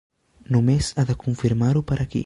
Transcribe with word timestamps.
Només 0.55 0.89
ha 0.97 1.05
de 1.11 1.17
confirmar-ho 1.27 1.89
per 1.93 2.03
aquí. 2.07 2.19